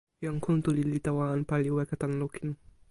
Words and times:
jan 0.23 0.37
Kuntuli 0.45 0.83
li 0.91 0.99
tawa 1.05 1.25
anpa, 1.35 1.55
li 1.63 1.69
weka 1.77 1.95
tan 2.01 2.13
lukin. 2.21 2.49